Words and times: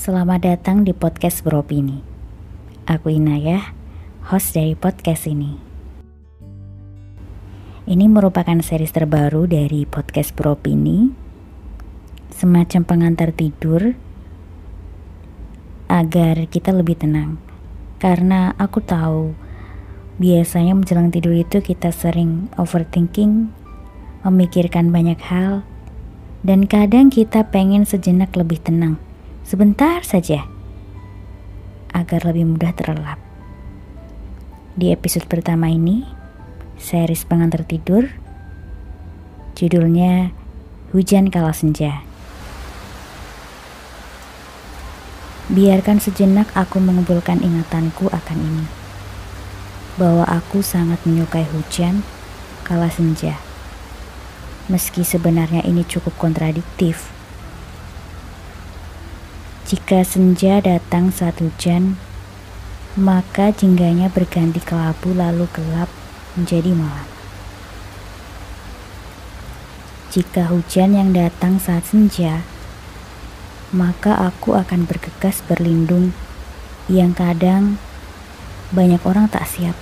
Selamat 0.00 0.40
datang 0.40 0.80
di 0.80 0.96
podcast 0.96 1.44
Beropini. 1.44 2.00
Aku 2.88 3.12
Inayah, 3.12 3.76
host 4.32 4.56
dari 4.56 4.72
podcast 4.72 5.28
ini. 5.28 5.60
Ini 7.84 8.06
merupakan 8.08 8.56
series 8.64 8.96
terbaru 8.96 9.44
dari 9.44 9.84
podcast 9.84 10.32
Beropini, 10.32 11.12
semacam 12.32 12.80
pengantar 12.88 13.36
tidur 13.36 13.92
agar 15.90 16.48
kita 16.48 16.72
lebih 16.72 16.96
tenang. 16.96 17.36
Karena 18.00 18.56
aku 18.56 18.80
tahu 18.80 19.36
biasanya 20.16 20.72
menjelang 20.72 21.12
tidur 21.12 21.36
itu 21.36 21.60
kita 21.60 21.92
sering 21.92 22.48
overthinking, 22.56 23.52
memikirkan 24.24 24.88
banyak 24.88 25.20
hal, 25.28 25.60
dan 26.40 26.64
kadang 26.64 27.12
kita 27.12 27.44
pengen 27.52 27.84
sejenak 27.84 28.32
lebih 28.32 28.60
tenang 28.60 28.96
sebentar 29.44 30.00
saja 30.00 30.48
agar 31.92 32.24
lebih 32.24 32.56
mudah 32.56 32.72
terlelap. 32.72 33.20
Di 34.78 34.94
episode 34.94 35.26
pertama 35.26 35.68
ini, 35.68 36.06
series 36.78 37.26
pengantar 37.26 37.66
tidur, 37.66 38.08
judulnya 39.58 40.32
Hujan 40.94 41.28
Kala 41.28 41.52
Senja. 41.52 42.06
Biarkan 45.50 45.98
sejenak 45.98 46.46
aku 46.54 46.78
mengumpulkan 46.78 47.42
ingatanku 47.42 48.06
akan 48.06 48.38
ini. 48.38 48.66
Bahwa 49.98 50.22
aku 50.22 50.62
sangat 50.62 51.02
menyukai 51.02 51.42
hujan 51.50 52.06
kala 52.62 52.86
senja. 52.86 53.49
Meski 54.70 55.02
sebenarnya 55.02 55.66
ini 55.66 55.82
cukup 55.82 56.14
kontradiktif 56.14 57.10
jika 59.70 60.02
senja 60.02 60.58
datang 60.58 61.14
saat 61.14 61.38
hujan, 61.38 61.94
maka 62.98 63.54
jingganya 63.54 64.10
berganti 64.10 64.58
kelabu 64.58 65.14
lalu 65.14 65.46
gelap 65.54 65.86
menjadi 66.34 66.74
malam. 66.74 67.06
Jika 70.10 70.50
hujan 70.50 70.98
yang 70.98 71.14
datang 71.14 71.62
saat 71.62 71.86
senja, 71.86 72.42
maka 73.70 74.18
aku 74.18 74.58
akan 74.58 74.90
bergegas 74.90 75.38
berlindung 75.46 76.18
yang 76.90 77.14
kadang 77.14 77.78
banyak 78.74 78.98
orang 79.06 79.30
tak 79.30 79.46
siap. 79.46 79.78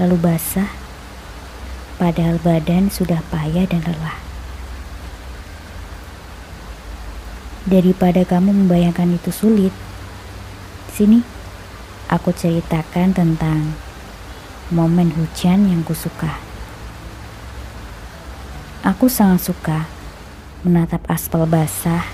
Lalu 0.00 0.16
basah, 0.24 0.72
padahal 2.00 2.40
badan 2.40 2.88
sudah 2.88 3.20
payah 3.28 3.68
dan 3.68 3.84
lelah. 3.84 4.16
Daripada 7.68 8.24
kamu 8.24 8.64
membayangkan 8.64 9.20
itu 9.20 9.28
sulit, 9.28 9.74
sini 10.88 11.20
aku 12.08 12.32
ceritakan 12.32 13.12
tentang 13.12 13.76
momen 14.72 15.12
hujan 15.12 15.68
yang 15.68 15.84
kusuka. 15.84 16.40
Aku 18.80 19.12
sangat 19.12 19.52
suka 19.52 19.84
menatap 20.64 21.04
aspal 21.04 21.44
basah 21.44 22.08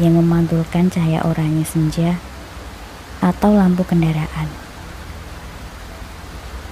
yang 0.00 0.16
memantulkan 0.16 0.88
cahaya 0.88 1.20
oranye 1.20 1.68
senja 1.68 2.16
atau 3.20 3.52
lampu 3.52 3.84
kendaraan. 3.84 4.48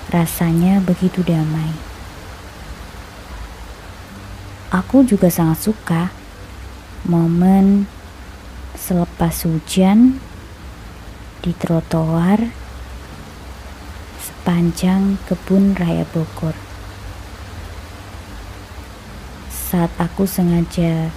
Rasanya 0.08 0.80
begitu 0.80 1.20
damai. 1.20 1.95
Aku 4.76 5.08
juga 5.08 5.32
sangat 5.32 5.64
suka 5.64 6.12
momen 7.08 7.88
selepas 8.76 9.32
hujan 9.48 10.20
di 11.40 11.56
trotoar 11.56 12.44
sepanjang 14.20 15.16
kebun 15.24 15.72
raya 15.72 16.04
Bogor. 16.12 16.52
Saat 19.48 19.96
aku 19.96 20.28
sengaja 20.28 21.08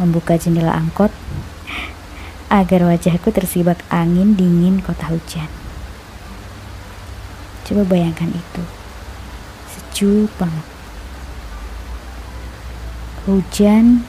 membuka 0.00 0.40
jendela 0.40 0.72
angkot 0.72 1.12
agar 2.48 2.80
wajahku 2.88 3.28
tersibak 3.28 3.84
angin 3.92 4.40
dingin 4.40 4.80
kota 4.80 5.12
hujan. 5.12 5.52
Coba 7.68 7.84
bayangkan 7.92 8.32
itu. 8.32 8.64
Sejuk 9.68 10.32
banget. 10.40 10.75
Hujan, 13.26 14.06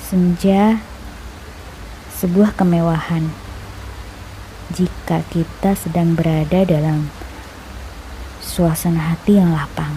senja, 0.00 0.80
sebuah 2.08 2.56
kemewahan 2.56 3.28
jika 4.72 5.20
kita 5.28 5.76
sedang 5.76 6.16
berada 6.16 6.64
dalam 6.64 7.12
suasana 8.40 9.12
hati 9.12 9.36
yang 9.36 9.52
lapang. 9.52 9.92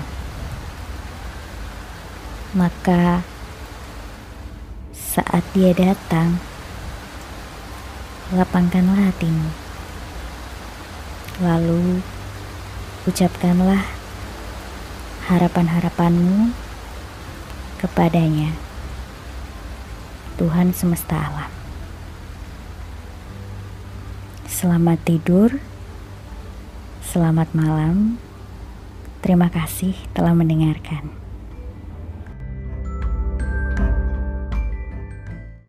Maka 2.52 3.24
saat 4.92 5.48
dia 5.56 5.72
datang, 5.72 6.36
lapangkanlah 8.36 9.08
hatimu. 9.08 9.56
Lalu 11.48 12.04
ucapkanlah 13.08 13.88
harapan-harapanmu 15.32 16.67
kepadanya. 17.78 18.58
Tuhan 20.38 20.74
semesta 20.74 21.18
alam. 21.18 21.50
Selamat 24.50 24.98
tidur, 25.06 25.62
selamat 27.06 27.54
malam. 27.54 28.18
Terima 29.22 29.50
kasih 29.54 29.94
telah 30.18 30.34
mendengarkan. 30.34 31.27